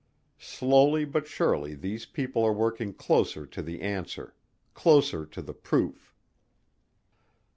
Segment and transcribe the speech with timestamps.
[0.39, 4.33] Slowly but surely these people are working closer to the answer
[4.73, 6.15] closer to the proof.